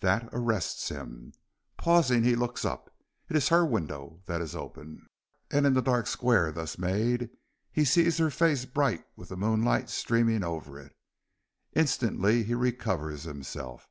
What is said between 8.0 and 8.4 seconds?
her